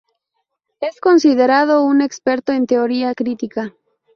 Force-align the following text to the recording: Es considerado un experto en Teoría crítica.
Es 0.79 0.99
considerado 0.99 1.83
un 1.83 2.01
experto 2.01 2.53
en 2.53 2.65
Teoría 2.65 3.13
crítica. 3.13 3.75